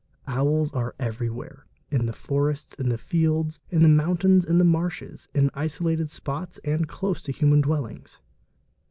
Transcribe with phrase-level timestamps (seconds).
[0.25, 5.29] Owls are everywhere, in the forests, in the fields, in the mountains, in the marshes,
[5.35, 8.17] in isolated spots and close to human dwellings.